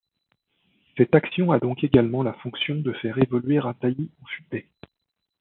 Cette 0.97 1.13
action 1.13 1.51
a 1.51 1.59
donc 1.59 1.83
également 1.83 2.23
la 2.23 2.33
fonction 2.33 2.73
de 2.73 2.91
faire 2.91 3.19
évoluer 3.19 3.59
un 3.59 3.75
taillis 3.75 4.09
en 4.23 4.25
futaie. 4.25 4.67